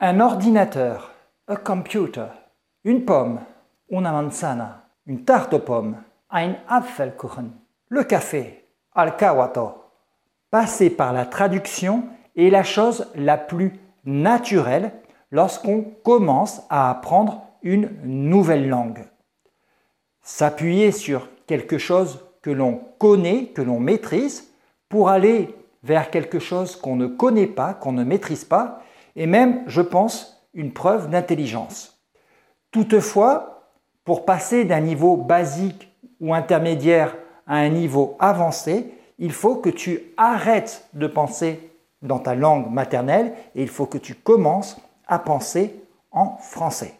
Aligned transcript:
Un 0.00 0.18
ordinateur, 0.18 1.12
a 1.46 1.54
computer, 1.54 2.26
une 2.82 3.04
pomme, 3.04 3.38
una 3.88 4.10
manzana, 4.10 4.88
une 5.06 5.24
tarte 5.24 5.54
aux 5.54 5.60
pommes, 5.60 6.02
ein 6.30 6.56
Apfelkuchen, 6.68 7.52
le 7.90 8.02
café, 8.02 8.66
al 8.92 9.16
kawato. 9.16 9.84
Passer 10.50 10.90
par 10.90 11.12
la 11.12 11.26
traduction 11.26 12.02
est 12.34 12.50
la 12.50 12.64
chose 12.64 13.08
la 13.14 13.38
plus 13.38 13.78
naturelle 14.04 14.90
lorsqu'on 15.30 15.82
commence 16.02 16.62
à 16.70 16.90
apprendre 16.90 17.42
une 17.62 17.88
nouvelle 18.02 18.68
langue. 18.68 19.04
S'appuyer 20.22 20.90
sur 20.90 21.28
quelque 21.46 21.78
chose 21.78 22.24
que 22.42 22.50
l'on 22.50 22.80
connaît, 22.98 23.46
que 23.46 23.62
l'on 23.62 23.78
maîtrise, 23.78 24.52
pour 24.88 25.08
aller 25.08 25.54
vers 25.84 26.10
quelque 26.10 26.40
chose 26.40 26.74
qu'on 26.74 26.96
ne 26.96 27.06
connaît 27.06 27.46
pas, 27.46 27.74
qu'on 27.74 27.92
ne 27.92 28.02
maîtrise 28.02 28.44
pas, 28.44 28.80
et 29.16 29.26
même, 29.26 29.62
je 29.66 29.80
pense, 29.80 30.48
une 30.54 30.72
preuve 30.72 31.10
d'intelligence. 31.10 32.02
Toutefois, 32.70 33.70
pour 34.04 34.24
passer 34.24 34.64
d'un 34.64 34.80
niveau 34.80 35.16
basique 35.16 35.90
ou 36.20 36.34
intermédiaire 36.34 37.16
à 37.46 37.56
un 37.56 37.68
niveau 37.68 38.16
avancé, 38.18 38.94
il 39.18 39.32
faut 39.32 39.56
que 39.56 39.70
tu 39.70 40.00
arrêtes 40.16 40.88
de 40.92 41.06
penser 41.06 41.70
dans 42.02 42.18
ta 42.18 42.34
langue 42.34 42.70
maternelle 42.70 43.34
et 43.54 43.62
il 43.62 43.68
faut 43.68 43.86
que 43.86 43.98
tu 43.98 44.14
commences 44.14 44.76
à 45.06 45.18
penser 45.18 45.74
en 46.10 46.36
français. 46.38 46.94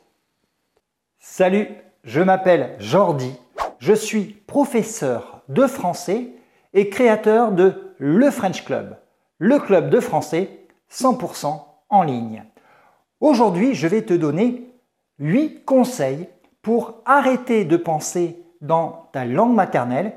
Salut, 1.19 1.69
je 2.05 2.21
m'appelle 2.21 2.77
Jordi, 2.79 3.35
je 3.79 3.93
suis 3.93 4.25
professeur 4.25 5.43
de 5.49 5.67
français 5.67 6.29
et 6.73 6.89
créateur 6.89 7.53
de 7.53 7.95
Le 7.99 8.31
French 8.31 8.65
Club, 8.65 8.97
le 9.39 9.59
club 9.59 9.91
de 9.91 10.01
français 10.01 10.51
100% 10.91 11.74
en 11.89 12.03
ligne. 12.03 12.45
Aujourd'hui, 13.21 13.75
je 13.75 13.87
vais 13.87 14.03
te 14.03 14.15
donner 14.15 14.69
8 15.19 15.65
conseils 15.65 16.29
pour 16.63 17.03
arrêter 17.05 17.65
de 17.65 17.77
penser 17.77 18.43
dans 18.61 19.09
ta 19.13 19.25
langue 19.25 19.55
maternelle 19.55 20.13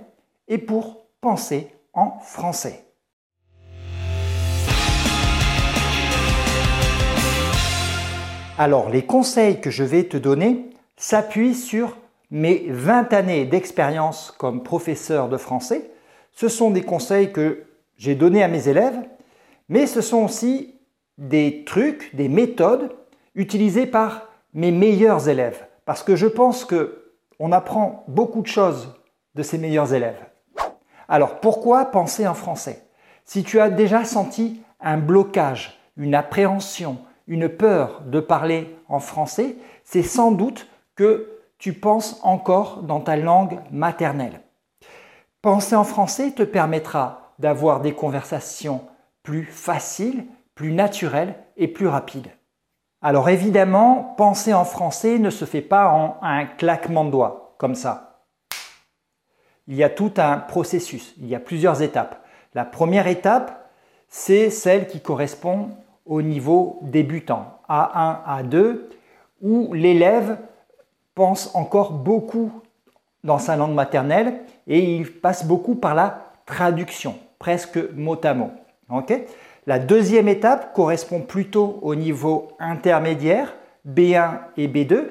et 0.48 0.58
pour 0.58 1.06
penser 1.22 1.68
en 1.94 2.20
français. 2.20 2.86
Alors, 8.58 8.90
les 8.90 9.06
conseils 9.06 9.62
que 9.62 9.70
je 9.70 9.84
vais 9.84 10.06
te 10.06 10.18
donner 10.18 10.70
s'appuient 10.96 11.54
sur 11.54 11.96
mes 12.32 12.66
20 12.70 13.14
années 13.14 13.46
d'expérience 13.46 14.34
comme 14.38 14.64
professeur 14.64 15.30
de 15.30 15.38
français. 15.38 15.92
Ce 16.32 16.48
sont 16.50 16.72
des 16.72 16.82
conseils 16.82 17.32
que 17.32 17.64
j'ai 17.98 18.16
donnés 18.16 18.44
à 18.44 18.48
mes 18.48 18.68
élèves, 18.68 19.00
mais 19.70 19.86
ce 19.86 20.02
sont 20.02 20.24
aussi 20.24 20.74
des 21.18 21.64
trucs, 21.66 22.16
des 22.16 22.30
méthodes 22.30 22.96
utilisées 23.36 23.88
par 23.88 24.28
mes 24.54 24.72
meilleurs 24.72 25.30
élèves. 25.30 25.66
Parce 25.86 26.04
que 26.04 26.16
je 26.16 26.28
pense 26.28 26.66
qu'on 26.66 27.52
apprend 27.52 28.04
beaucoup 28.08 28.42
de 28.42 28.48
choses 28.48 28.94
de 29.36 29.44
ces 29.44 29.58
meilleurs 29.58 29.94
élèves. 29.94 30.26
Alors, 31.08 31.40
pourquoi 31.40 31.86
penser 31.86 32.28
en 32.28 32.34
français? 32.34 32.84
Si 33.26 33.44
tu 33.44 33.60
as 33.60 33.70
déjà 33.70 34.04
senti 34.04 34.62
un 34.80 34.98
blocage, 34.98 35.80
une 35.96 36.16
appréhension, 36.16 36.98
une 37.28 37.50
peur 37.50 38.02
de 38.06 38.20
parler 38.20 38.76
en 38.88 39.00
français, 39.00 39.56
c'est 39.84 40.04
sans 40.04 40.32
doute 40.32 40.68
que 40.96 41.30
tu 41.58 41.74
penses 41.74 42.20
encore 42.24 42.84
dans 42.84 43.00
ta 43.00 43.16
langue 43.16 43.60
maternelle. 43.72 44.42
Penser 45.42 45.76
en 45.76 45.84
français 45.84 46.32
te 46.32 46.44
permettra 46.44 47.34
d'avoir 47.40 47.82
des 47.82 47.94
conversations 47.94 48.82
plus 49.24 49.46
faciles, 49.46 50.26
plus 50.58 50.74
naturelles 50.74 51.36
et 51.56 51.68
plus 51.68 51.88
rapides. 51.88 52.32
Alors 53.04 53.30
évidemment, 53.30 54.16
penser 54.18 54.56
en 54.56 54.66
français 54.66 55.20
ne 55.20 55.30
se 55.30 55.46
fait 55.46 55.62
pas 55.62 55.90
en 55.90 56.18
un 56.24 56.46
claquement 56.46 57.06
de 57.06 57.12
doigts, 57.12 57.56
comme 57.60 57.76
ça. 57.76 58.26
Il 59.68 59.76
y 59.76 59.84
a 59.84 59.90
tout 59.90 60.12
un 60.18 60.40
processus, 60.40 61.14
il 61.20 61.28
y 61.28 61.36
a 61.36 61.40
plusieurs 61.40 61.84
étapes. 61.84 62.26
La 62.56 62.66
première 62.66 63.06
étape, 63.06 63.70
c'est 64.10 64.50
celle 64.50 64.88
qui 64.88 65.00
correspond 65.00 65.70
au 66.08 66.24
niveau 66.24 66.80
débutant, 66.82 67.60
A1, 67.70 68.26
A2, 68.42 68.80
où 69.42 69.74
l'élève 69.74 70.40
pense 71.14 71.54
encore 71.54 71.92
beaucoup 71.92 72.52
dans 73.24 73.38
sa 73.38 73.56
langue 73.58 73.76
maternelle 73.76 74.40
et 74.66 74.80
il 74.80 75.12
passe 75.12 75.46
beaucoup 75.46 75.76
par 75.76 75.94
la 75.94 76.32
traduction, 76.48 77.16
presque 77.38 77.78
mot 77.94 78.20
à 78.24 78.34
mot. 78.34 78.52
La 79.68 79.80
deuxième 79.80 80.30
étape 80.30 80.74
correspond 80.74 81.22
plutôt 81.22 81.78
au 81.82 81.94
niveau 81.94 82.54
intermédiaire, 82.58 83.54
B1 83.86 84.40
et 84.56 84.70
B2, 84.70 85.10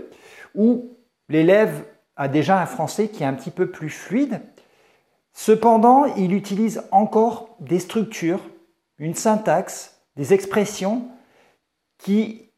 où 0.55 0.97
l'élève 1.28 1.84
a 2.17 2.27
déjà 2.27 2.61
un 2.61 2.65
français 2.65 3.09
qui 3.09 3.22
est 3.22 3.27
un 3.27 3.34
petit 3.34 3.50
peu 3.50 3.71
plus 3.71 3.91
fluide. 3.91 4.41
Cependant, 5.34 6.06
il 6.16 6.33
utilise 6.33 6.83
encore 6.91 7.55
des 7.61 7.78
structures, 7.78 8.41
une 8.99 9.15
syntaxe, 9.15 10.00
des 10.16 10.33
expressions 10.33 11.03
qui 11.99 12.50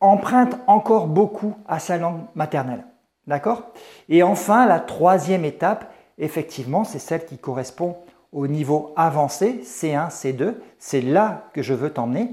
empruntent 0.00 0.58
encore 0.66 1.06
beaucoup 1.06 1.54
à 1.68 1.78
sa 1.78 1.98
langue 1.98 2.22
maternelle. 2.34 2.84
D'accord? 3.28 3.72
Et 4.08 4.24
enfin, 4.24 4.66
la 4.66 4.80
troisième 4.80 5.44
étape, 5.44 5.94
effectivement, 6.18 6.82
c'est 6.82 6.98
celle 6.98 7.24
qui 7.24 7.38
correspond 7.38 7.96
au 8.34 8.46
niveau 8.46 8.92
avancé, 8.96 9.60
C1, 9.64 10.10
C2. 10.10 10.54
C'est 10.78 11.00
là 11.00 11.48
que 11.54 11.62
je 11.62 11.72
veux 11.72 11.90
t'emmener, 11.90 12.32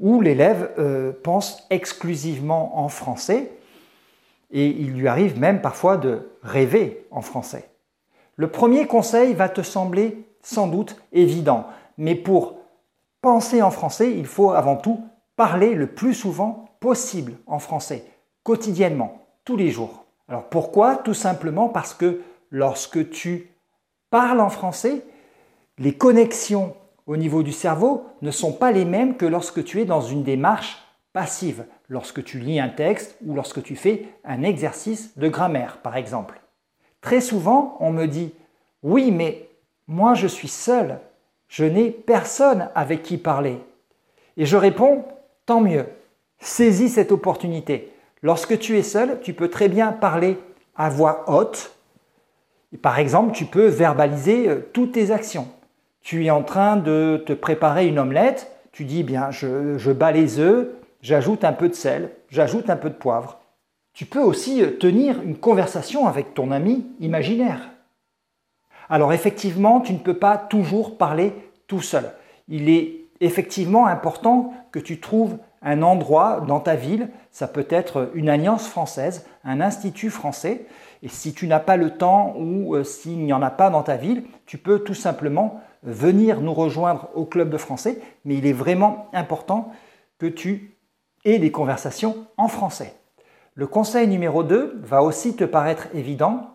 où 0.00 0.20
l'élève 0.20 0.70
euh, 0.78 1.12
pense 1.22 1.66
exclusivement 1.70 2.78
en 2.78 2.88
français 2.88 3.52
et 4.50 4.66
il 4.66 4.92
lui 4.92 5.08
arrive 5.08 5.38
même 5.38 5.60
parfois 5.60 5.96
de 5.96 6.30
rêver 6.42 7.06
en 7.10 7.20
français. 7.20 7.68
Le 8.36 8.48
premier 8.48 8.86
conseil 8.86 9.34
va 9.34 9.48
te 9.48 9.62
sembler 9.62 10.24
sans 10.42 10.66
doute 10.66 10.96
évident, 11.12 11.66
mais 11.98 12.14
pour 12.14 12.56
penser 13.20 13.62
en 13.62 13.70
français, 13.70 14.12
il 14.16 14.26
faut 14.26 14.52
avant 14.52 14.76
tout 14.76 15.04
parler 15.36 15.74
le 15.74 15.88
plus 15.88 16.14
souvent 16.14 16.70
possible 16.80 17.34
en 17.46 17.58
français, 17.58 18.04
quotidiennement, 18.44 19.18
tous 19.44 19.56
les 19.56 19.70
jours. 19.70 20.06
Alors 20.28 20.44
pourquoi? 20.44 20.96
Tout 20.96 21.14
simplement 21.14 21.68
parce 21.68 21.92
que 21.94 22.22
lorsque 22.50 23.10
tu 23.10 23.50
parles 24.10 24.40
en 24.40 24.50
français, 24.50 25.04
les 25.78 25.94
connexions 25.94 26.74
au 27.06 27.16
niveau 27.16 27.42
du 27.42 27.52
cerveau 27.52 28.06
ne 28.22 28.30
sont 28.30 28.52
pas 28.52 28.72
les 28.72 28.84
mêmes 28.84 29.16
que 29.16 29.26
lorsque 29.26 29.64
tu 29.64 29.80
es 29.80 29.84
dans 29.84 30.00
une 30.00 30.22
démarche 30.22 30.78
passive, 31.12 31.64
lorsque 31.88 32.22
tu 32.22 32.38
lis 32.38 32.60
un 32.60 32.68
texte 32.68 33.16
ou 33.24 33.34
lorsque 33.34 33.62
tu 33.62 33.76
fais 33.76 34.06
un 34.24 34.42
exercice 34.42 35.16
de 35.16 35.28
grammaire, 35.28 35.78
par 35.82 35.96
exemple. 35.96 36.40
Très 37.00 37.20
souvent, 37.20 37.76
on 37.80 37.92
me 37.92 38.06
dit, 38.06 38.32
oui, 38.82 39.10
mais 39.10 39.48
moi 39.86 40.14
je 40.14 40.26
suis 40.26 40.48
seul 40.48 41.00
je 41.48 41.64
n'ai 41.64 41.90
personne 41.90 42.68
avec 42.74 43.02
qui 43.02 43.16
parler. 43.16 43.58
Et 44.36 44.46
je 44.46 44.56
réponds, 44.56 45.04
tant 45.46 45.60
mieux. 45.60 45.86
Saisis 46.38 46.90
cette 46.90 47.10
opportunité. 47.10 47.92
Lorsque 48.22 48.58
tu 48.58 48.78
es 48.78 48.82
seul, 48.82 49.20
tu 49.22 49.32
peux 49.32 49.48
très 49.48 49.68
bien 49.68 49.92
parler 49.92 50.38
à 50.76 50.90
voix 50.90 51.24
haute. 51.28 51.74
par 52.82 52.98
exemple, 52.98 53.32
tu 53.32 53.46
peux 53.46 53.66
verbaliser 53.66 54.48
euh, 54.48 54.68
toutes 54.72 54.92
tes 54.92 55.10
actions. 55.10 55.48
Tu 56.08 56.24
es 56.24 56.30
en 56.30 56.42
train 56.42 56.76
de 56.78 57.22
te 57.26 57.34
préparer 57.34 57.86
une 57.86 57.98
omelette, 57.98 58.50
tu 58.72 58.86
dis 58.86 59.02
bien 59.02 59.30
je, 59.30 59.92
bats 59.92 60.10
les 60.10 60.38
œufs, 60.38 60.68
j'ajoute 61.02 61.44
un 61.44 61.52
peu 61.52 61.68
de 61.68 61.74
sel, 61.74 62.08
j'ajoute 62.30 62.70
un 62.70 62.76
peu 62.76 62.88
de 62.88 62.94
poivre. 62.94 63.40
Tu 63.92 64.06
peux 64.06 64.22
aussi 64.22 64.62
euh, 64.62 64.70
tenir 64.70 65.20
une 65.20 65.36
conversation 65.36 66.06
avec 66.06 66.32
ton 66.32 66.50
ami 66.50 66.86
imaginaire. 66.98 67.60
Alors 68.88 69.12
effectivement, 69.12 69.82
tu 69.82 69.92
ne 69.92 69.98
peux 69.98 70.16
pas 70.16 70.38
toujours 70.38 70.96
parler 70.96 71.34
tout 71.66 71.82
seul. 71.82 72.10
Il 72.48 72.70
est 72.70 73.02
effectivement 73.20 73.86
important 73.86 74.54
que 74.72 74.78
tu 74.78 75.00
trouves 75.00 75.36
un 75.60 75.82
endroit 75.82 76.40
dans 76.40 76.60
ta 76.60 76.74
ville, 76.74 77.10
ça 77.32 77.48
peut 77.48 77.66
être 77.68 78.12
une 78.14 78.30
alliance 78.30 78.66
française, 78.66 79.26
un 79.44 79.60
institut 79.60 80.08
français, 80.08 80.64
et 81.02 81.08
si 81.08 81.34
tu 81.34 81.46
n'as 81.46 81.60
pas 81.60 81.76
le 81.76 81.90
temps 81.90 82.34
ou 82.38 82.74
euh, 82.74 82.82
s'il 82.82 83.18
n'y 83.18 83.34
en 83.34 83.42
a 83.42 83.50
pas 83.50 83.68
dans 83.68 83.82
ta 83.82 83.96
ville, 83.96 84.24
tu 84.46 84.56
peux 84.56 84.78
tout 84.78 84.94
simplement 84.94 85.60
venir 85.82 86.40
nous 86.40 86.54
rejoindre 86.54 87.08
au 87.14 87.24
club 87.24 87.50
de 87.50 87.56
français, 87.56 88.00
mais 88.24 88.36
il 88.36 88.46
est 88.46 88.52
vraiment 88.52 89.08
important 89.12 89.72
que 90.18 90.26
tu 90.26 90.76
aies 91.24 91.38
des 91.38 91.52
conversations 91.52 92.26
en 92.36 92.48
français. 92.48 92.94
Le 93.54 93.66
conseil 93.66 94.06
numéro 94.06 94.42
2 94.42 94.80
va 94.82 95.02
aussi 95.02 95.34
te 95.34 95.44
paraître 95.44 95.88
évident, 95.94 96.50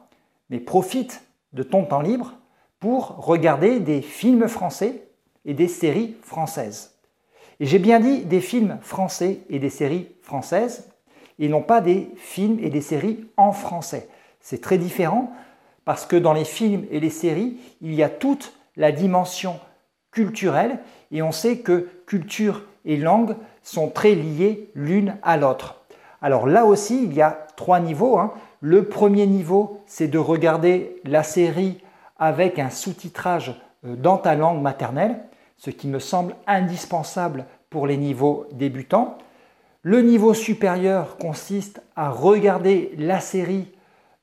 mais 0.49 0.59
profite 0.59 1.25
de 1.53 1.63
ton 1.63 1.85
temps 1.85 2.01
libre 2.01 2.33
pour 2.79 3.17
regarder 3.17 3.79
des 3.79 4.01
films 4.01 4.47
français 4.47 5.03
et 5.45 5.53
des 5.53 5.67
séries 5.67 6.15
françaises. 6.21 6.95
Et 7.59 7.65
j'ai 7.65 7.79
bien 7.79 7.99
dit 7.99 8.25
des 8.25 8.41
films 8.41 8.77
français 8.81 9.39
et 9.49 9.59
des 9.59 9.69
séries 9.69 10.09
françaises, 10.21 10.89
et 11.39 11.49
non 11.49 11.61
pas 11.61 11.81
des 11.81 12.09
films 12.15 12.59
et 12.61 12.69
des 12.69 12.81
séries 12.81 13.25
en 13.37 13.51
français. 13.51 14.07
C'est 14.39 14.61
très 14.61 14.77
différent 14.77 15.31
parce 15.85 16.05
que 16.05 16.15
dans 16.15 16.33
les 16.33 16.45
films 16.45 16.85
et 16.91 16.99
les 16.99 17.09
séries, 17.09 17.57
il 17.81 17.93
y 17.93 18.03
a 18.03 18.09
toute 18.09 18.53
la 18.75 18.91
dimension 18.91 19.59
culturelle, 20.11 20.79
et 21.11 21.21
on 21.21 21.31
sait 21.31 21.59
que 21.59 21.89
culture 22.05 22.63
et 22.85 22.97
langue 22.97 23.35
sont 23.61 23.89
très 23.89 24.15
liées 24.15 24.69
l'une 24.75 25.17
à 25.23 25.37
l'autre. 25.37 25.81
Alors 26.21 26.47
là 26.47 26.65
aussi, 26.65 27.03
il 27.03 27.13
y 27.13 27.21
a 27.21 27.47
trois 27.55 27.79
niveaux. 27.79 28.17
Hein. 28.17 28.33
Le 28.61 28.85
premier 28.85 29.27
niveau, 29.27 29.81
c'est 29.85 30.07
de 30.07 30.17
regarder 30.17 31.01
la 31.03 31.23
série 31.23 31.81
avec 32.17 32.59
un 32.59 32.69
sous-titrage 32.69 33.59
euh, 33.85 33.95
dans 33.95 34.17
ta 34.17 34.35
langue 34.35 34.61
maternelle, 34.61 35.19
ce 35.57 35.69
qui 35.69 35.87
me 35.87 35.99
semble 35.99 36.35
indispensable 36.47 37.45
pour 37.69 37.87
les 37.87 37.97
niveaux 37.97 38.47
débutants. 38.53 39.17
Le 39.81 40.01
niveau 40.01 40.33
supérieur 40.33 41.17
consiste 41.17 41.81
à 41.95 42.09
regarder 42.09 42.93
la 42.97 43.19
série 43.19 43.67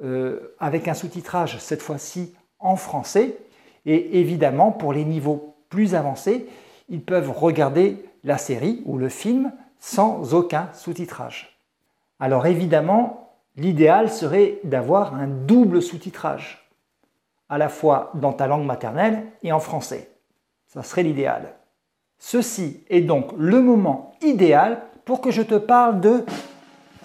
euh, 0.02 0.54
avec 0.58 0.88
un 0.88 0.94
sous-titrage, 0.94 1.58
cette 1.58 1.82
fois-ci 1.82 2.34
en 2.58 2.76
français. 2.76 3.36
Et 3.86 4.20
évidemment, 4.20 4.72
pour 4.72 4.92
les 4.92 5.04
niveaux 5.04 5.54
plus 5.68 5.94
avancés, 5.94 6.46
ils 6.88 7.02
peuvent 7.02 7.30
regarder 7.30 8.04
la 8.24 8.38
série 8.38 8.82
ou 8.84 8.98
le 8.98 9.08
film 9.08 9.52
sans 9.78 10.34
aucun 10.34 10.68
sous-titrage. 10.74 11.58
Alors 12.18 12.46
évidemment, 12.46 13.30
l'idéal 13.56 14.10
serait 14.10 14.58
d'avoir 14.64 15.14
un 15.14 15.26
double 15.26 15.80
sous-titrage, 15.80 16.68
à 17.48 17.56
la 17.56 17.68
fois 17.68 18.10
dans 18.14 18.32
ta 18.32 18.46
langue 18.46 18.66
maternelle 18.66 19.24
et 19.42 19.52
en 19.52 19.60
français. 19.60 20.10
Ça 20.66 20.82
serait 20.82 21.02
l'idéal. 21.02 21.54
Ceci 22.18 22.84
est 22.90 23.00
donc 23.00 23.30
le 23.38 23.62
moment 23.62 24.12
idéal 24.20 24.82
pour 25.06 25.22
que 25.22 25.30
je 25.30 25.42
te 25.42 25.54
parle 25.54 26.00
de 26.00 26.24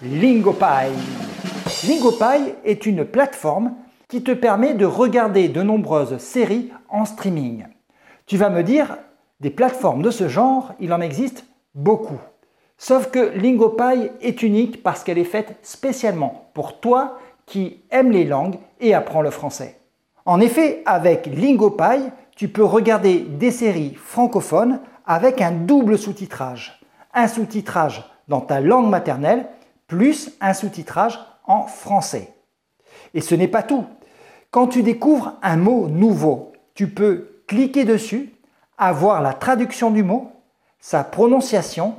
LingoPie. 0.02 0.92
LingoPie 1.88 2.54
est 2.64 2.84
une 2.84 3.04
plateforme 3.04 3.74
qui 4.08 4.22
te 4.22 4.30
permet 4.32 4.74
de 4.74 4.86
regarder 4.86 5.48
de 5.48 5.62
nombreuses 5.62 6.18
séries 6.18 6.70
en 6.88 7.04
streaming. 7.04 7.66
Tu 8.26 8.36
vas 8.36 8.50
me 8.50 8.62
dire, 8.62 8.98
des 9.40 9.50
plateformes 9.50 10.02
de 10.02 10.10
ce 10.10 10.28
genre, 10.28 10.72
il 10.80 10.92
en 10.92 11.00
existe 11.00 11.44
beaucoup. 11.74 12.20
Sauf 12.78 13.10
que 13.10 13.36
LingoPie 13.36 14.10
est 14.20 14.42
unique 14.42 14.82
parce 14.82 15.02
qu'elle 15.02 15.18
est 15.18 15.24
faite 15.24 15.56
spécialement 15.62 16.50
pour 16.54 16.80
toi 16.80 17.18
qui 17.46 17.82
aimes 17.90 18.10
les 18.10 18.24
langues 18.24 18.58
et 18.80 18.94
apprends 18.94 19.22
le 19.22 19.30
français. 19.30 19.78
En 20.24 20.40
effet, 20.40 20.82
avec 20.86 21.26
LingoPie, 21.26 22.10
tu 22.34 22.48
peux 22.48 22.64
regarder 22.64 23.20
des 23.20 23.50
séries 23.50 23.94
francophones 23.94 24.80
avec 25.06 25.40
un 25.40 25.52
double 25.52 25.98
sous-titrage. 25.98 26.80
Un 27.14 27.28
sous-titrage 27.28 28.04
dans 28.28 28.40
ta 28.40 28.60
langue 28.60 28.90
maternelle 28.90 29.46
plus 29.86 30.36
un 30.40 30.52
sous-titrage 30.52 31.18
en 31.46 31.62
français. 31.62 32.35
Et 33.14 33.20
ce 33.20 33.34
n'est 33.34 33.48
pas 33.48 33.62
tout. 33.62 33.84
Quand 34.50 34.68
tu 34.68 34.82
découvres 34.82 35.34
un 35.42 35.56
mot 35.56 35.88
nouveau, 35.88 36.52
tu 36.74 36.88
peux 36.88 37.42
cliquer 37.46 37.84
dessus, 37.84 38.32
avoir 38.78 39.22
la 39.22 39.32
traduction 39.32 39.90
du 39.90 40.02
mot, 40.02 40.30
sa 40.80 41.04
prononciation, 41.04 41.94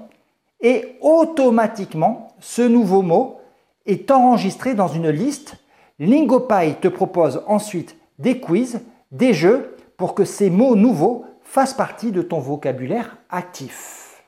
et 0.62 0.98
automatiquement, 1.02 2.30
ce 2.40 2.62
nouveau 2.62 3.02
mot 3.02 3.40
est 3.86 4.10
enregistré 4.12 4.74
dans 4.74 4.88
une 4.88 5.10
liste. 5.10 5.56
LingoPie 6.00 6.76
te 6.82 6.88
propose 6.88 7.44
ensuite 7.48 7.96
des 8.20 8.40
quiz, 8.40 8.82
des 9.12 9.34
jeux, 9.34 9.76
pour 9.98 10.14
que 10.14 10.26
ces 10.26 10.50
mots 10.50 10.76
nouveaux 10.76 11.26
fassent 11.44 11.74
partie 11.74 12.12
de 12.12 12.22
ton 12.22 12.40
vocabulaire 12.40 13.18
actif. 13.30 14.24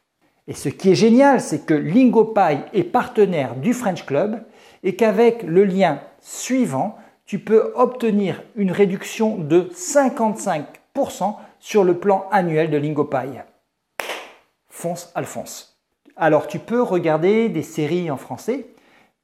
Et 0.47 0.53
ce 0.53 0.69
qui 0.69 0.91
est 0.91 0.95
génial, 0.95 1.41
c'est 1.41 1.65
que 1.65 1.75
LingoPie 1.75 2.63
est 2.73 2.83
partenaire 2.83 3.55
du 3.55 3.73
French 3.73 4.05
Club 4.05 4.41
et 4.83 4.95
qu'avec 4.95 5.43
le 5.43 5.63
lien 5.63 5.99
suivant, 6.21 6.97
tu 7.25 7.39
peux 7.39 7.71
obtenir 7.75 8.43
une 8.55 8.71
réduction 8.71 9.37
de 9.37 9.69
55% 9.73 11.35
sur 11.59 11.83
le 11.83 11.97
plan 11.97 12.27
annuel 12.31 12.71
de 12.71 12.77
LingoPie. 12.77 13.39
Fonce 14.67 15.11
Alphonse. 15.15 15.79
Alors 16.15 16.47
tu 16.47 16.59
peux 16.59 16.81
regarder 16.81 17.49
des 17.49 17.63
séries 17.63 18.09
en 18.09 18.17
français, 18.17 18.67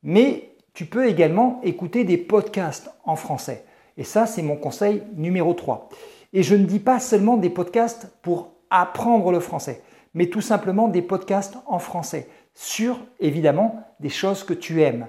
mais 0.03 0.51
tu 0.73 0.85
peux 0.85 1.07
également 1.07 1.61
écouter 1.63 2.03
des 2.03 2.17
podcasts 2.17 2.91
en 3.05 3.15
français. 3.15 3.65
Et 3.97 4.03
ça, 4.03 4.25
c'est 4.25 4.41
mon 4.41 4.57
conseil 4.57 5.01
numéro 5.15 5.53
3. 5.53 5.89
Et 6.33 6.43
je 6.43 6.55
ne 6.55 6.65
dis 6.65 6.79
pas 6.79 6.99
seulement 6.99 7.37
des 7.37 7.49
podcasts 7.49 8.11
pour 8.21 8.51
apprendre 8.69 9.31
le 9.31 9.39
français, 9.39 9.81
mais 10.13 10.27
tout 10.27 10.41
simplement 10.41 10.89
des 10.89 11.01
podcasts 11.01 11.57
en 11.65 11.79
français 11.79 12.27
sur, 12.53 12.99
évidemment, 13.19 13.83
des 13.99 14.09
choses 14.09 14.43
que 14.43 14.53
tu 14.53 14.81
aimes. 14.81 15.07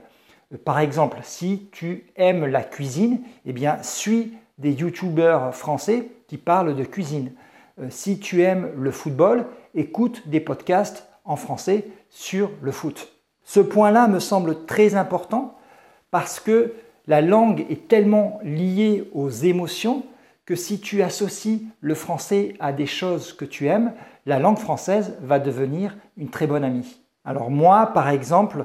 Par 0.64 0.78
exemple, 0.78 1.18
si 1.22 1.68
tu 1.72 2.06
aimes 2.16 2.46
la 2.46 2.62
cuisine, 2.62 3.20
eh 3.44 3.52
bien, 3.52 3.82
suis 3.82 4.34
des 4.58 4.72
youtubeurs 4.72 5.54
français 5.54 6.08
qui 6.28 6.38
parlent 6.38 6.76
de 6.76 6.84
cuisine. 6.84 7.32
Euh, 7.80 7.88
si 7.90 8.18
tu 8.18 8.42
aimes 8.42 8.70
le 8.76 8.90
football, 8.90 9.46
écoute 9.74 10.28
des 10.28 10.40
podcasts 10.40 11.08
en 11.24 11.36
français 11.36 11.88
sur 12.10 12.50
le 12.62 12.70
foot. 12.70 13.12
Ce 13.42 13.60
point-là 13.60 14.08
me 14.08 14.20
semble 14.20 14.64
très 14.66 14.94
important 14.94 15.56
parce 16.10 16.40
que 16.40 16.72
la 17.06 17.20
langue 17.20 17.66
est 17.68 17.88
tellement 17.88 18.40
liée 18.42 19.08
aux 19.12 19.30
émotions 19.30 20.04
que 20.44 20.54
si 20.54 20.80
tu 20.80 21.02
associes 21.02 21.66
le 21.80 21.94
français 21.94 22.54
à 22.60 22.72
des 22.72 22.86
choses 22.86 23.32
que 23.32 23.44
tu 23.44 23.66
aimes, 23.66 23.92
la 24.26 24.38
langue 24.38 24.58
française 24.58 25.16
va 25.20 25.38
devenir 25.38 25.96
une 26.16 26.30
très 26.30 26.46
bonne 26.46 26.64
amie. 26.64 27.00
Alors 27.24 27.50
moi, 27.50 27.90
par 27.92 28.08
exemple, 28.08 28.64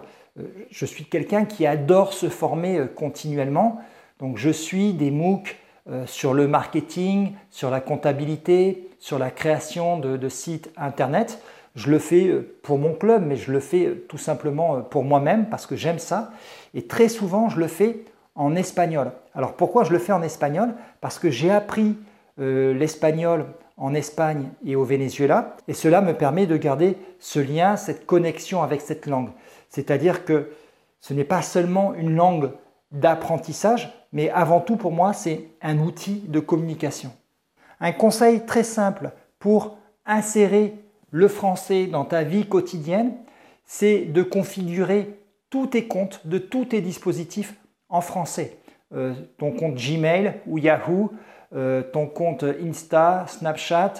je 0.69 0.85
suis 0.85 1.05
quelqu'un 1.05 1.45
qui 1.45 1.65
adore 1.65 2.13
se 2.13 2.29
former 2.29 2.77
euh, 2.77 2.85
continuellement. 2.85 3.79
Donc 4.19 4.37
je 4.37 4.49
suis 4.49 4.93
des 4.93 5.11
MOOC 5.11 5.57
euh, 5.89 6.05
sur 6.05 6.33
le 6.33 6.47
marketing, 6.47 7.33
sur 7.49 7.69
la 7.69 7.81
comptabilité, 7.81 8.89
sur 8.99 9.19
la 9.19 9.31
création 9.31 9.97
de, 9.97 10.29
sites 10.29 10.71
internet. 10.77 11.41
Je 11.75 11.89
le 11.89 11.99
fais 11.99 12.29
pour 12.61 12.77
mon 12.77 12.93
club, 12.93 13.25
mais 13.25 13.35
je 13.35 13.51
le 13.51 13.59
fais 13.59 14.03
tout 14.09 14.17
simplement 14.17 14.81
pour 14.81 15.03
moi-même 15.03 15.47
parce 15.49 15.65
que 15.65 15.75
j'aime 15.75 15.99
ça. 15.99 16.31
Et 16.73 16.85
très 16.85 17.09
souvent, 17.09 17.49
je 17.49 17.59
le 17.59 17.67
fais 17.67 18.03
en 18.35 18.55
espagnol. 18.55 19.11
Alors 19.33 19.53
pourquoi 19.53 19.83
je 19.85 19.91
le 19.91 19.99
fais 19.99 20.11
en 20.11 20.21
espagnol? 20.21 20.73
Parce 20.99 21.17
que 21.17 21.29
j'ai 21.31 21.49
appris 21.49 21.95
l'espagnol 22.37 23.45
en 23.81 23.95
Espagne 23.95 24.49
et 24.63 24.75
au 24.75 24.83
Venezuela, 24.83 25.57
et 25.67 25.73
cela 25.73 26.01
me 26.01 26.13
permet 26.13 26.45
de 26.45 26.55
garder 26.55 26.97
ce 27.19 27.39
lien, 27.39 27.75
cette 27.75 28.05
connexion 28.05 28.61
avec 28.61 28.79
cette 28.79 29.07
langue. 29.07 29.29
C'est-à-dire 29.69 30.23
que 30.23 30.51
ce 30.99 31.15
n'est 31.15 31.23
pas 31.23 31.41
seulement 31.41 31.95
une 31.95 32.15
langue 32.15 32.51
d'apprentissage, 32.91 33.91
mais 34.13 34.29
avant 34.29 34.59
tout 34.59 34.75
pour 34.75 34.91
moi, 34.91 35.13
c'est 35.13 35.47
un 35.63 35.79
outil 35.79 36.23
de 36.27 36.39
communication. 36.39 37.11
Un 37.79 37.91
conseil 37.91 38.45
très 38.45 38.63
simple 38.63 39.09
pour 39.39 39.79
insérer 40.05 40.75
le 41.09 41.27
français 41.27 41.87
dans 41.87 42.05
ta 42.05 42.21
vie 42.21 42.45
quotidienne, 42.45 43.13
c'est 43.65 44.01
de 44.01 44.21
configurer 44.21 45.17
tous 45.49 45.65
tes 45.65 45.87
comptes 45.87 46.27
de 46.27 46.37
tous 46.37 46.65
tes 46.65 46.81
dispositifs 46.81 47.55
en 47.89 48.01
français. 48.01 48.57
Euh, 48.93 49.15
ton 49.39 49.51
compte 49.51 49.75
Gmail 49.75 50.35
ou 50.45 50.59
Yahoo, 50.59 51.11
euh, 51.55 51.81
ton 51.81 52.07
compte 52.07 52.43
Insta, 52.43 53.25
Snapchat. 53.27 53.93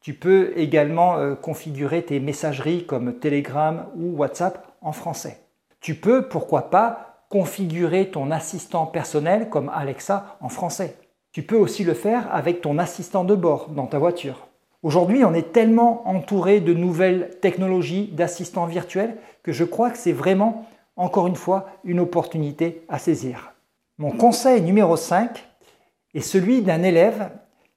Tu 0.00 0.14
peux 0.14 0.52
également 0.56 1.16
euh, 1.16 1.34
configurer 1.34 2.02
tes 2.02 2.20
messageries 2.20 2.86
comme 2.86 3.18
Telegram 3.18 3.86
ou 3.96 4.16
WhatsApp 4.16 4.66
en 4.80 4.92
français. 4.92 5.40
Tu 5.80 5.94
peux, 5.94 6.28
pourquoi 6.28 6.70
pas, 6.70 7.24
configurer 7.28 8.10
ton 8.10 8.30
assistant 8.30 8.86
personnel 8.86 9.48
comme 9.50 9.70
Alexa 9.74 10.38
en 10.40 10.48
français. 10.48 10.96
Tu 11.32 11.42
peux 11.42 11.56
aussi 11.56 11.84
le 11.84 11.94
faire 11.94 12.32
avec 12.34 12.62
ton 12.62 12.78
assistant 12.78 13.24
de 13.24 13.34
bord 13.34 13.68
dans 13.68 13.86
ta 13.86 13.98
voiture. 13.98 14.48
Aujourd'hui, 14.82 15.24
on 15.24 15.34
est 15.34 15.52
tellement 15.52 16.08
entouré 16.08 16.60
de 16.60 16.72
nouvelles 16.72 17.30
technologies 17.42 18.08
d'assistants 18.12 18.66
virtuels 18.66 19.16
que 19.42 19.52
je 19.52 19.64
crois 19.64 19.90
que 19.90 19.98
c'est 19.98 20.12
vraiment, 20.12 20.66
encore 20.96 21.26
une 21.26 21.36
fois, 21.36 21.66
une 21.84 22.00
opportunité 22.00 22.84
à 22.88 22.98
saisir. 22.98 23.52
Mon 23.98 24.10
conseil 24.12 24.62
numéro 24.62 24.96
5 24.96 25.44
est 26.14 26.20
celui 26.20 26.62
d'un 26.62 26.82
élève 26.82 27.30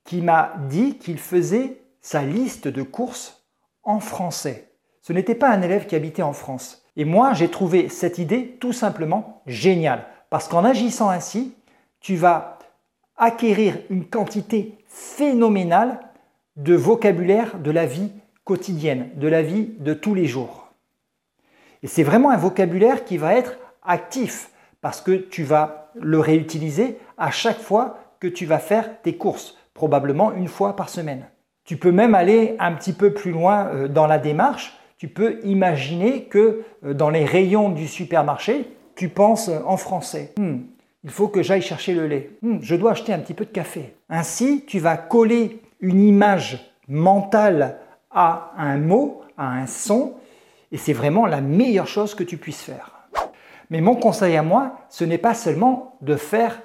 qui 0.03 0.21
m'a 0.21 0.53
dit 0.69 0.97
qu'il 0.97 1.17
faisait 1.17 1.81
sa 2.01 2.23
liste 2.23 2.67
de 2.67 2.83
courses 2.83 3.43
en 3.83 3.99
français. 3.99 4.71
Ce 5.01 5.13
n'était 5.13 5.35
pas 5.35 5.49
un 5.49 5.61
élève 5.61 5.85
qui 5.85 5.95
habitait 5.95 6.21
en 6.21 6.33
France. 6.33 6.83
Et 6.95 7.05
moi, 7.05 7.33
j'ai 7.33 7.49
trouvé 7.49 7.89
cette 7.89 8.17
idée 8.17 8.57
tout 8.59 8.73
simplement 8.73 9.41
géniale. 9.47 10.05
Parce 10.29 10.47
qu'en 10.47 10.65
agissant 10.65 11.09
ainsi, 11.09 11.55
tu 11.99 12.15
vas 12.15 12.59
acquérir 13.17 13.77
une 13.89 14.05
quantité 14.05 14.77
phénoménale 14.87 15.99
de 16.55 16.75
vocabulaire 16.75 17.57
de 17.59 17.71
la 17.71 17.85
vie 17.85 18.11
quotidienne, 18.43 19.09
de 19.15 19.27
la 19.27 19.41
vie 19.41 19.69
de 19.79 19.93
tous 19.93 20.13
les 20.13 20.25
jours. 20.25 20.73
Et 21.83 21.87
c'est 21.87 22.03
vraiment 22.03 22.31
un 22.31 22.37
vocabulaire 22.37 23.05
qui 23.05 23.17
va 23.17 23.35
être 23.35 23.57
actif 23.83 24.51
parce 24.81 25.01
que 25.01 25.11
tu 25.11 25.43
vas 25.43 25.91
le 25.95 26.19
réutiliser 26.19 26.97
à 27.17 27.31
chaque 27.31 27.59
fois 27.59 27.97
que 28.21 28.27
tu 28.27 28.45
vas 28.45 28.59
faire 28.59 29.01
tes 29.01 29.17
courses, 29.17 29.57
probablement 29.73 30.31
une 30.31 30.47
fois 30.47 30.77
par 30.77 30.87
semaine. 30.87 31.25
Tu 31.65 31.75
peux 31.75 31.91
même 31.91 32.15
aller 32.15 32.55
un 32.59 32.71
petit 32.71 32.93
peu 32.93 33.13
plus 33.13 33.31
loin 33.31 33.67
euh, 33.67 33.87
dans 33.89 34.07
la 34.07 34.17
démarche 34.17 34.77
tu 35.01 35.07
peux 35.07 35.39
imaginer 35.45 36.25
que 36.25 36.61
euh, 36.85 36.93
dans 36.93 37.09
les 37.09 37.25
rayons 37.25 37.69
du 37.69 37.87
supermarché, 37.87 38.67
tu 38.95 39.09
penses 39.09 39.49
en 39.65 39.75
français. 39.75 40.31
Hmm, 40.37 40.57
il 41.03 41.09
faut 41.09 41.27
que 41.27 41.41
j'aille 41.41 41.63
chercher 41.63 41.95
le 41.95 42.05
lait. 42.05 42.29
Hmm, 42.43 42.59
je 42.61 42.75
dois 42.75 42.91
acheter 42.91 43.11
un 43.11 43.17
petit 43.17 43.33
peu 43.33 43.45
de 43.45 43.49
café. 43.49 43.95
Ainsi, 44.09 44.63
tu 44.67 44.77
vas 44.77 44.97
coller 44.97 45.59
une 45.79 46.03
image 46.03 46.71
mentale 46.87 47.79
à 48.11 48.51
un 48.59 48.77
mot, 48.77 49.23
à 49.39 49.47
un 49.47 49.65
son 49.65 50.13
et 50.71 50.77
c'est 50.77 50.93
vraiment 50.93 51.25
la 51.25 51.41
meilleure 51.41 51.87
chose 51.87 52.13
que 52.13 52.23
tu 52.23 52.37
puisses 52.37 52.61
faire. 52.61 52.91
Mais 53.71 53.81
mon 53.81 53.95
conseil 53.95 54.37
à 54.37 54.43
moi, 54.43 54.81
ce 54.89 55.03
n'est 55.03 55.17
pas 55.17 55.33
seulement 55.33 55.97
de 56.01 56.15
faire 56.15 56.61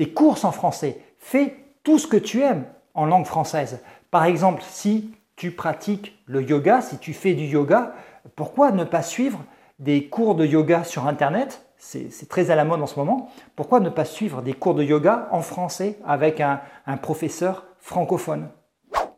des 0.00 0.08
courses 0.08 0.44
en 0.44 0.50
français. 0.50 0.98
Fais 1.18 1.56
tout 1.82 1.98
ce 1.98 2.06
que 2.06 2.16
tu 2.16 2.40
aimes 2.40 2.64
en 2.94 3.04
langue 3.04 3.26
française. 3.26 3.82
Par 4.10 4.24
exemple, 4.24 4.62
si 4.66 5.14
tu 5.36 5.50
pratiques 5.50 6.18
le 6.24 6.42
yoga, 6.42 6.80
si 6.80 6.96
tu 6.96 7.12
fais 7.12 7.34
du 7.34 7.44
yoga, 7.44 7.92
pourquoi 8.34 8.72
ne 8.72 8.84
pas 8.84 9.02
suivre 9.02 9.44
des 9.78 10.08
cours 10.08 10.36
de 10.36 10.46
yoga 10.46 10.84
sur 10.84 11.06
Internet? 11.06 11.66
C'est 11.76 12.30
très 12.30 12.50
à 12.50 12.54
la 12.54 12.64
mode 12.64 12.80
en 12.80 12.86
ce 12.86 12.98
moment. 12.98 13.28
Pourquoi 13.56 13.78
ne 13.78 13.90
pas 13.90 14.06
suivre 14.06 14.40
des 14.40 14.54
cours 14.54 14.74
de 14.74 14.82
yoga 14.82 15.28
en 15.32 15.42
français 15.42 15.98
avec 16.06 16.40
un, 16.40 16.62
un 16.86 16.96
professeur 16.96 17.66
francophone? 17.78 18.48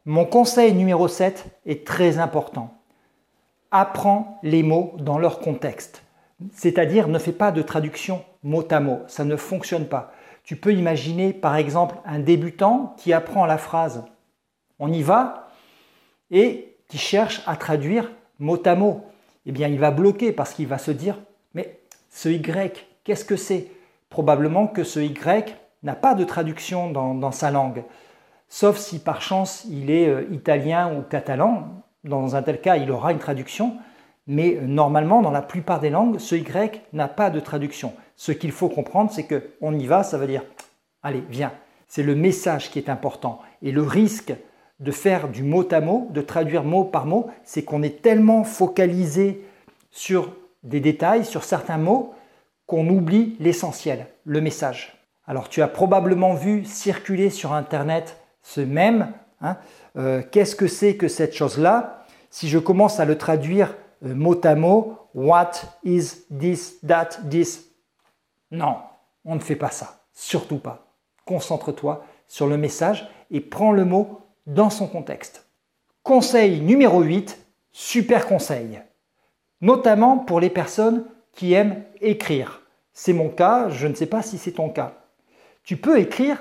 Mon 0.05 0.25
conseil 0.25 0.75
numéro 0.75 1.07
7 1.07 1.61
est 1.65 1.87
très 1.87 2.19
important. 2.19 2.75
Apprends 3.71 4.41
les 4.43 4.65
mots 4.65 4.95
dans 4.99 5.19
leur 5.19 5.39
contexte. 5.39 6.03
C'est-à-dire 6.53 7.07
ne 7.07 7.21
fais 7.21 7.31
pas 7.31 7.53
de 7.53 7.63
traduction 7.63 8.25
mot 8.43 8.67
à 8.69 8.81
mot. 8.81 9.03
Ça 9.07 9.25
ne 9.25 9.37
fonctionne 9.37 9.87
pas. 9.87 10.13
Tu 10.43 10.57
peux 10.57 10.73
imaginer 10.73 11.33
par 11.33 11.57
exemple 11.57 11.97
un 12.05 12.19
débutant 12.19 12.95
qui 12.99 13.13
apprend 13.13 13.47
la 13.47 13.59
phrase 13.59 14.05
on 14.83 14.93
y 14.93 15.03
va 15.03 15.49
et 16.33 16.77
qui 16.89 16.99
cherche 16.99 17.41
à 17.47 17.55
traduire 17.55 18.11
mot 18.41 18.61
à 18.67 18.75
mot. 18.75 19.05
Eh 19.47 19.53
bien, 19.53 19.69
il 19.69 19.79
va 19.79 19.93
bloquer 19.93 20.33
parce 20.33 20.55
qu'il 20.55 20.67
va 20.67 20.79
se 20.79 20.91
dire 20.91 21.17
mais 21.55 21.79
ce 22.11 22.29
Y, 22.29 22.85
qu'est-ce 23.05 23.25
que 23.25 23.37
c'est? 23.37 23.69
Probablement 24.11 24.67
que 24.67 24.83
ce 24.83 24.99
Y 24.99 25.55
n'a 25.85 25.95
pas 25.95 26.15
de 26.15 26.25
traduction 26.25 26.91
dans, 26.91 27.31
sa 27.31 27.53
langue. 27.53 27.85
Sauf 28.49 28.77
si 28.77 28.99
par 28.99 29.23
chance 29.23 29.65
il 29.71 29.91
est 29.91 30.09
euh, 30.09 30.27
italien 30.33 30.93
ou 30.95 31.03
catalan. 31.03 31.85
Dans 32.03 32.35
un 32.35 32.43
tel 32.43 32.61
cas, 32.61 32.77
il 32.77 32.91
aura 32.91 33.13
une 33.13 33.21
traduction. 33.21 33.77
Mais 34.27 34.57
euh, 34.57 34.67
normalement, 34.67 35.23
dans 35.23 35.31
la 35.31 35.43
plupart 35.43 35.81
des 35.81 35.91
langues, 35.91 36.19
ce 36.19 36.35
Y 36.35 36.83
n'a 36.93 37.09
pas 37.09 37.31
de 37.31 37.41
traduction. 37.41 37.93
Ce 38.17 38.33
qu'il 38.33 38.53
faut 38.53 38.69
comprendre, 38.69 39.11
c'est 39.11 39.25
que 39.25 39.51
on 39.61 39.77
y 39.79 39.87
va, 39.87 40.03
ça 40.03 40.19
veut 40.19 40.27
dire 40.27 40.45
allez, 41.03 41.23
viens. 41.29 41.53
C'est 41.89 42.03
le 42.03 42.15
message 42.15 42.71
qui 42.71 42.79
est 42.79 42.89
important. 42.89 43.41
Et 43.63 43.73
le 43.73 43.83
risque 43.83 44.33
de 44.81 44.91
faire 44.91 45.29
du 45.29 45.43
mot 45.43 45.67
à 45.73 45.81
mot, 45.81 46.09
de 46.11 46.23
traduire 46.23 46.65
mot 46.65 46.85
par 46.85 47.07
mot, 47.07 47.31
c'est 47.45 47.63
qu'on 47.63 47.83
est 47.83 48.03
tellement 48.03 48.45
focalisé 48.45 49.45
sur 49.91 50.33
des 50.63 50.81
détails, 50.81 51.25
sur 51.25 51.45
certains 51.45 51.79
mots, 51.79 52.15
qu'on 52.67 52.89
oublie 52.89 53.37
l'essentiel, 53.39 54.07
le 54.25 54.41
message. 54.41 54.97
Alors 55.27 55.49
tu 55.49 55.63
as 55.63 55.69
probablement 55.69 56.35
vu 56.35 56.65
circuler 56.65 57.31
sur 57.31 57.53
Internet 57.53 58.17
ce 58.43 58.61
même. 58.61 59.13
Hein, 59.41 59.57
euh, 59.97 60.23
qu'est-ce 60.31 60.57
que 60.57 60.67
c'est 60.67 60.97
que 60.97 61.09
cette 61.09 61.35
chose-là? 61.35 62.05
Si 62.31 62.49
je 62.49 62.59
commence 62.59 62.99
à 62.99 63.05
le 63.05 63.19
traduire 63.19 63.75
mot 64.03 64.39
à 64.45 64.55
mot, 64.55 64.99
what 65.15 65.53
is 65.85 66.27
this, 66.31 66.81
that, 66.87 67.11
this? 67.31 67.71
Non, 68.51 68.77
on 69.25 69.37
ne 69.37 69.41
fait 69.41 69.57
pas 69.57 69.71
ça. 69.71 70.05
Surtout 70.13 70.59
pas. 70.59 70.87
Concentre-toi 71.25 72.05
sur 72.27 72.47
le 72.47 72.57
message 72.57 73.09
et 73.31 73.41
prends 73.41 73.73
le 73.73 73.85
mot 73.85 74.21
dans 74.47 74.71
son 74.71 74.87
contexte. 74.87 75.47
Conseil 76.03 76.61
numéro 76.61 77.01
8, 77.01 77.39
super 77.71 78.27
conseil. 78.27 78.81
Notamment 79.61 80.19
pour 80.19 80.41
les 80.41 80.51
personnes 80.51 81.05
qui 81.33 81.53
aiment 81.53 81.85
écrire. 82.01 82.63
C'est 82.93 83.13
mon 83.13 83.29
cas, 83.29 83.69
je 83.69 83.87
ne 83.87 83.95
sais 83.95 84.07
pas 84.07 84.23
si 84.23 84.37
c'est 84.37 84.53
ton 84.53 84.69
cas. 84.69 84.95
Tu 85.65 85.77
peux 85.77 85.99
écrire 85.99 86.39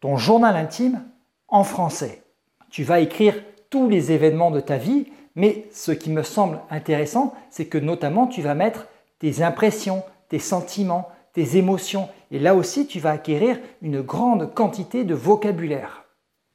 ton 0.00 0.16
journal 0.16 0.56
intime 0.56 1.04
en 1.48 1.64
français. 1.64 2.22
Tu 2.70 2.84
vas 2.84 3.00
écrire 3.00 3.42
tous 3.70 3.88
les 3.88 4.12
événements 4.12 4.50
de 4.50 4.60
ta 4.60 4.76
vie, 4.76 5.12
mais 5.38 5.68
ce 5.72 5.92
qui 5.92 6.10
me 6.10 6.24
semble 6.24 6.58
intéressant, 6.68 7.32
c'est 7.48 7.66
que 7.66 7.78
notamment 7.78 8.26
tu 8.26 8.42
vas 8.42 8.56
mettre 8.56 8.88
tes 9.20 9.40
impressions, 9.42 10.02
tes 10.28 10.40
sentiments, 10.40 11.08
tes 11.32 11.56
émotions, 11.56 12.08
et 12.32 12.40
là 12.40 12.56
aussi 12.56 12.88
tu 12.88 12.98
vas 12.98 13.12
acquérir 13.12 13.56
une 13.80 14.02
grande 14.02 14.52
quantité 14.52 15.04
de 15.04 15.14
vocabulaire. 15.14 16.04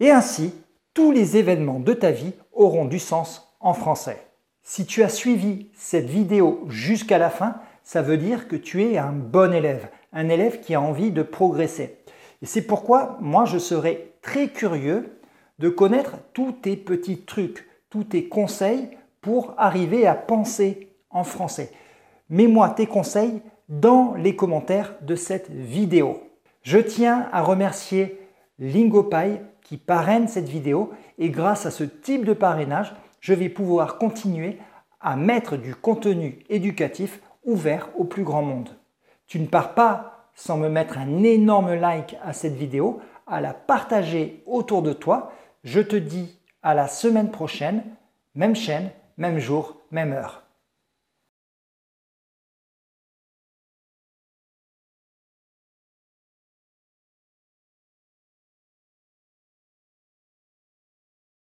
Et 0.02 0.12
ainsi, 0.12 0.54
tous 0.94 1.14
les 1.14 1.38
événements 1.38 1.80
de 1.80 1.94
ta 1.94 2.12
vie 2.12 2.34
auront 2.52 2.84
du 2.84 3.00
sens 3.00 3.56
en 3.62 3.74
français. 3.74 4.28
Si 4.64 4.86
tu 4.86 5.02
as 5.02 5.10
suivi 5.10 5.68
cette 5.76 6.10
vidéo 6.10 6.66
jusqu'à 6.68 7.18
la 7.18 7.30
fin, 7.30 7.56
ça 7.84 8.02
veut 8.02 8.18
dire 8.18 8.50
que 8.50 8.58
tu 8.58 8.84
es 8.84 8.98
un 8.98 9.14
bon 9.14 9.54
élève, 9.54 9.88
un 10.12 10.28
élève 10.28 10.60
qui 10.60 10.76
a 10.76 10.82
envie 10.82 11.12
de 11.12 11.24
progresser. 11.24 11.96
Et 12.42 12.46
c'est 12.46 12.62
pourquoi 12.62 13.18
moi 13.22 13.46
je 13.46 13.60
serais 13.60 14.10
très 14.22 14.50
curieux 14.50 15.18
de 15.60 15.70
connaître 15.70 16.18
tous 16.34 16.52
tes 16.52 16.76
petits 16.76 17.22
trucs, 17.22 17.66
tous 17.94 18.06
tes 18.06 18.28
conseils 18.28 18.90
pour 19.22 19.54
arriver 19.56 20.08
à 20.08 20.16
penser 20.16 20.90
en 21.12 21.24
français. 21.24 21.72
Mets-moi 22.32 22.72
tes 22.72 22.88
conseils 22.88 23.40
dans 23.70 24.16
les 24.16 24.36
commentaires 24.36 24.96
de 25.02 25.16
cette 25.16 25.52
vidéo. 25.52 26.24
Je 26.64 26.80
tiens 26.80 27.30
à 27.32 27.44
remercier 27.44 28.20
LingoPie 28.58 29.38
qui 29.62 29.78
parraine 29.78 30.28
cette 30.28 30.50
vidéo 30.50 30.90
et 31.20 31.30
grâce 31.30 31.68
à 31.68 31.72
ce 31.72 31.84
type 31.84 32.26
de 32.26 32.34
parrainage, 32.34 32.96
je 33.20 33.36
vais 33.36 33.50
pouvoir 33.50 34.00
continuer 34.00 34.58
à 35.00 35.16
mettre 35.16 35.56
du 35.56 35.76
contenu 35.76 36.40
éducatif 36.50 37.22
ouvert 37.46 37.90
au 37.96 38.06
plus 38.06 38.24
grand 38.24 38.42
monde. 38.42 38.70
Tu 39.28 39.40
ne 39.40 39.46
pars 39.46 39.76
pas 39.76 40.32
sans 40.34 40.58
me 40.58 40.68
mettre 40.68 40.98
un 40.98 41.22
énorme 41.22 41.76
like 41.76 42.18
à 42.24 42.34
cette 42.34 42.56
vidéo, 42.56 43.02
à 43.28 43.40
la 43.40 43.54
partager 43.54 44.42
autour 44.48 44.82
de 44.82 44.94
toi. 44.94 45.32
Je 45.64 45.80
te 45.80 45.96
dis 45.96 46.40
à 46.64 46.74
la 46.74 46.88
semaine 46.88 47.30
prochaine, 47.30 47.84
même 48.36 48.56
chaîne, 48.56 48.90
même 49.18 49.40
jour, 49.40 49.78
même 49.92 50.14
heure. 50.14 50.43